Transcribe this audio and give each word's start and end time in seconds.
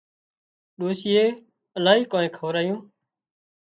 ڏوشيئي 0.79 1.25
الاهي 1.77 2.03
ڪانيئن 2.11 2.35
کورايون 2.37 2.79